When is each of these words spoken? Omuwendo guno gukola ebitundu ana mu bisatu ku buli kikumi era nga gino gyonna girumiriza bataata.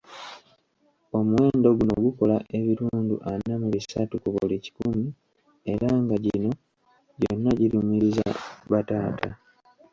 Omuwendo 1.17 1.67
guno 1.77 1.95
gukola 2.05 2.37
ebitundu 2.59 3.15
ana 3.31 3.53
mu 3.61 3.67
bisatu 3.73 4.13
ku 4.23 4.29
buli 4.35 4.55
kikumi 4.65 5.05
era 5.73 5.87
nga 6.01 6.15
gino 6.25 6.51
gyonna 7.19 7.51
girumiriza 7.59 8.27
bataata. 8.71 9.29